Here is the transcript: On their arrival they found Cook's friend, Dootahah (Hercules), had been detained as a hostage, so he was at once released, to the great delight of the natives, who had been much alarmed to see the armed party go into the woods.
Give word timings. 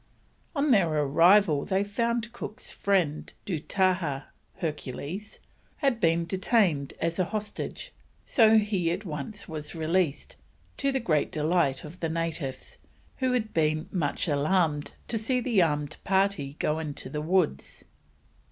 On 0.55 0.71
their 0.71 0.89
arrival 0.91 1.63
they 1.63 1.83
found 1.83 2.33
Cook's 2.33 2.71
friend, 2.71 3.31
Dootahah 3.45 4.29
(Hercules), 4.57 5.37
had 5.77 5.99
been 5.99 6.25
detained 6.25 6.95
as 6.99 7.19
a 7.19 7.25
hostage, 7.25 7.93
so 8.25 8.57
he 8.57 8.89
was 8.89 8.95
at 8.97 9.05
once 9.05 9.75
released, 9.75 10.37
to 10.77 10.91
the 10.91 10.99
great 10.99 11.31
delight 11.31 11.83
of 11.83 11.99
the 11.99 12.09
natives, 12.09 12.79
who 13.17 13.33
had 13.33 13.53
been 13.53 13.89
much 13.91 14.27
alarmed 14.27 14.93
to 15.07 15.19
see 15.19 15.39
the 15.39 15.61
armed 15.61 15.97
party 16.03 16.55
go 16.57 16.79
into 16.79 17.07
the 17.07 17.21
woods. 17.21 17.83